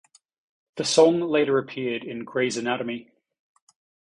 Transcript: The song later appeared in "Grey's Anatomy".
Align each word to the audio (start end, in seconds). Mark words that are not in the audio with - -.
The 0.77 0.83
song 0.83 1.19
later 1.21 1.59
appeared 1.59 2.03
in 2.03 2.23
"Grey's 2.23 2.57
Anatomy". 2.57 3.11